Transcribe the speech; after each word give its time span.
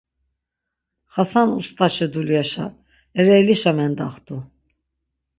Xasan 1.13 1.49
ust̆aşi 1.59 2.07
dulyaşa 2.13 2.65
Ereylişa 3.19 3.71
mendaxt̆u. 3.77 4.37